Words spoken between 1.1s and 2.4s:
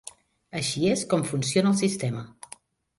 com funciona el sistema.